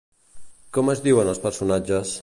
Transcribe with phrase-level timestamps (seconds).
[0.77, 2.19] Com es diuen els personatges?